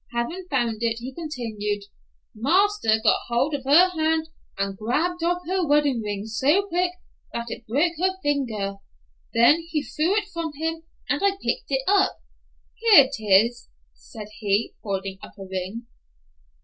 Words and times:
Having 0.13 0.47
found 0.49 0.77
it, 0.81 0.97
he 0.97 1.13
continued, 1.13 1.83
"Marster 2.35 2.97
got 3.03 3.19
hold 3.27 3.53
of 3.53 3.65
her 3.65 3.89
hand 3.89 4.29
and 4.57 4.75
grabbed 4.75 5.21
off 5.23 5.43
her 5.47 5.63
wedding 5.67 6.01
ring 6.01 6.25
so 6.25 6.65
quick 6.65 6.93
that 7.33 7.45
it 7.51 7.67
broke 7.67 7.93
her 7.99 8.17
finger. 8.23 8.77
Then 9.35 9.59
he 9.69 9.83
threw 9.83 10.15
it 10.15 10.27
from 10.33 10.53
him 10.55 10.81
and 11.07 11.21
I 11.23 11.37
picked 11.39 11.69
it 11.69 11.83
up. 11.87 12.17
Here 12.79 13.11
'tis," 13.15 13.69
said 13.93 14.29
he, 14.39 14.73
holding 14.81 15.19
up 15.21 15.33
a 15.37 15.43
ring. 15.45 15.85